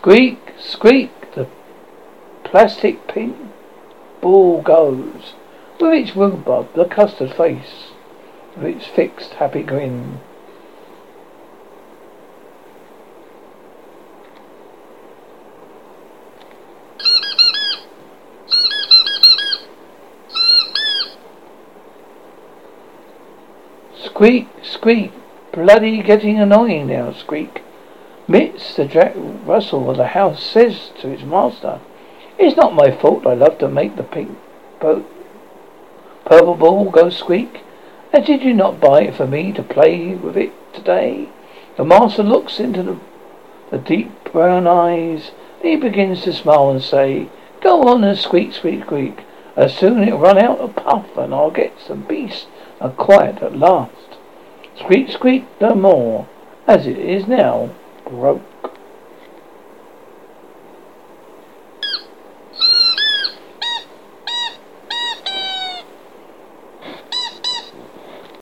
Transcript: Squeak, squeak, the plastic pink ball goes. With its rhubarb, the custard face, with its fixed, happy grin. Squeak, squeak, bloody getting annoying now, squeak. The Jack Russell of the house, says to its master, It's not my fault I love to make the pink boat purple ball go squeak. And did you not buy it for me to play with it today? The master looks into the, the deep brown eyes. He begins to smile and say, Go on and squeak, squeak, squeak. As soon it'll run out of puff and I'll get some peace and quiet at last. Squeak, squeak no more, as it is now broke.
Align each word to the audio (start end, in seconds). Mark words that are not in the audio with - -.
Squeak, 0.00 0.38
squeak, 0.60 1.34
the 1.34 1.48
plastic 2.44 3.08
pink 3.08 3.36
ball 4.20 4.62
goes. 4.62 5.34
With 5.80 5.92
its 5.92 6.14
rhubarb, 6.14 6.72
the 6.74 6.84
custard 6.84 7.34
face, 7.34 7.88
with 8.56 8.76
its 8.76 8.86
fixed, 8.86 9.34
happy 9.34 9.64
grin. 9.64 10.20
Squeak, 24.00 24.48
squeak, 24.62 25.12
bloody 25.52 26.02
getting 26.02 26.38
annoying 26.38 26.86
now, 26.86 27.12
squeak. 27.12 27.62
The 28.30 28.86
Jack 28.86 29.14
Russell 29.16 29.90
of 29.90 29.96
the 29.96 30.08
house, 30.08 30.42
says 30.42 30.90
to 31.00 31.08
its 31.08 31.22
master, 31.22 31.80
It's 32.38 32.56
not 32.56 32.74
my 32.74 32.90
fault 32.90 33.26
I 33.26 33.32
love 33.32 33.58
to 33.58 33.68
make 33.68 33.96
the 33.96 34.02
pink 34.02 34.38
boat 34.78 35.04
purple 36.26 36.54
ball 36.54 36.90
go 36.90 37.08
squeak. 37.08 37.62
And 38.12 38.26
did 38.26 38.42
you 38.42 38.52
not 38.52 38.80
buy 38.80 39.02
it 39.02 39.14
for 39.14 39.26
me 39.26 39.50
to 39.52 39.62
play 39.62 40.14
with 40.14 40.36
it 40.36 40.52
today? 40.74 41.30
The 41.76 41.84
master 41.84 42.22
looks 42.22 42.60
into 42.60 42.82
the, 42.82 43.00
the 43.70 43.78
deep 43.78 44.12
brown 44.30 44.66
eyes. 44.66 45.30
He 45.62 45.74
begins 45.74 46.22
to 46.22 46.32
smile 46.34 46.70
and 46.70 46.82
say, 46.82 47.30
Go 47.62 47.88
on 47.88 48.04
and 48.04 48.18
squeak, 48.18 48.52
squeak, 48.52 48.84
squeak. 48.84 49.24
As 49.56 49.74
soon 49.74 50.02
it'll 50.02 50.18
run 50.20 50.38
out 50.38 50.58
of 50.58 50.76
puff 50.76 51.16
and 51.16 51.34
I'll 51.34 51.50
get 51.50 51.80
some 51.80 52.04
peace 52.04 52.46
and 52.78 52.96
quiet 52.96 53.42
at 53.42 53.56
last. 53.56 54.18
Squeak, 54.78 55.10
squeak 55.10 55.46
no 55.60 55.74
more, 55.74 56.28
as 56.66 56.86
it 56.86 56.98
is 56.98 57.26
now 57.26 57.70
broke. 58.08 58.67